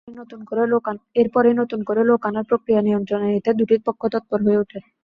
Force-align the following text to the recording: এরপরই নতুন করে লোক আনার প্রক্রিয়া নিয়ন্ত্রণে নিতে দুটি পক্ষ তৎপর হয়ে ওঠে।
এরপরই 1.15 1.53
নতুন 1.61 1.79
করে 1.87 2.01
লোক 2.09 2.21
আনার 2.29 2.45
প্রক্রিয়া 2.49 2.81
নিয়ন্ত্রণে 2.83 3.27
নিতে 3.29 3.49
দুটি 3.59 3.75
পক্ষ 3.87 4.01
তৎপর 4.13 4.39
হয়ে 4.45 4.61
ওঠে। 4.61 4.79